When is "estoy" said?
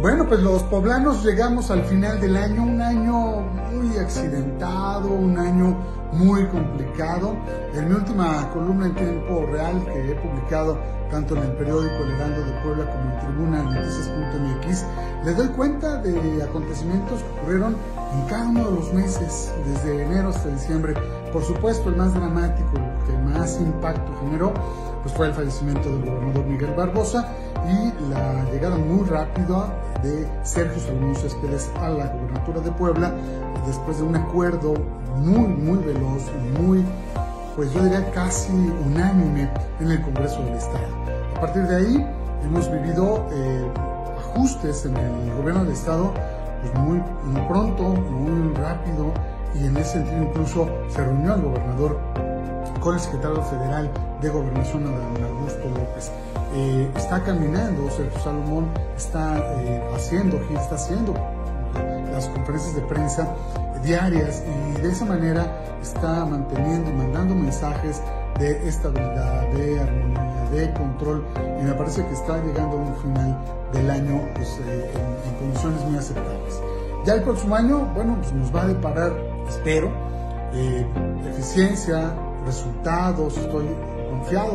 83.36-83.66